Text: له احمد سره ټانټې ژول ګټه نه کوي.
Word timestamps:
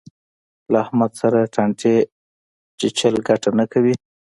له 0.71 0.77
احمد 0.83 1.11
سره 1.21 1.51
ټانټې 1.53 1.95
ژول 2.97 3.15
ګټه 3.27 3.49
نه 3.59 3.65
کوي. 3.71 3.95